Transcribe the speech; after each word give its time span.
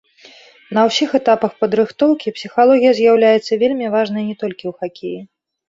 На 0.77 0.81
ўсіх 0.87 1.09
этапах 1.19 1.51
падрыхтоўкі 1.65 2.35
псіхалогія 2.39 2.95
з'яўляецца 3.03 3.61
вельмі 3.67 3.93
важнай 3.99 4.23
не 4.33 4.41
толькі 4.43 4.63
ў 4.67 4.73
хакеі. 4.83 5.19